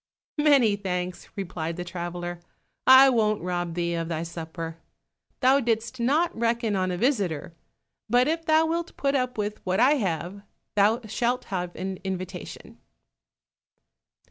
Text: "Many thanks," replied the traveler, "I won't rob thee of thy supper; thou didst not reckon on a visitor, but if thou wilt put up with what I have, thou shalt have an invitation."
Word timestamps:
"Many 0.39 0.75
thanks," 0.77 1.29
replied 1.35 1.75
the 1.77 1.83
traveler, 1.83 2.39
"I 2.87 3.07
won't 3.11 3.43
rob 3.43 3.75
thee 3.75 3.93
of 3.93 4.07
thy 4.09 4.23
supper; 4.23 4.79
thou 5.41 5.59
didst 5.59 5.99
not 5.99 6.35
reckon 6.35 6.75
on 6.75 6.89
a 6.89 6.97
visitor, 6.97 7.53
but 8.09 8.27
if 8.27 8.43
thou 8.45 8.65
wilt 8.65 8.97
put 8.97 9.13
up 9.13 9.37
with 9.37 9.63
what 9.63 9.79
I 9.79 9.97
have, 9.97 10.41
thou 10.73 11.01
shalt 11.05 11.43
have 11.53 11.75
an 11.75 11.99
invitation." 12.03 12.79